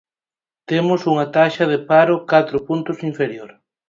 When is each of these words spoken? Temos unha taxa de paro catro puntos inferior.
Temos 0.69 1.01
unha 1.11 1.25
taxa 1.37 1.63
de 1.71 1.77
paro 1.89 2.15
catro 2.31 2.57
puntos 2.67 2.97
inferior. 3.09 3.49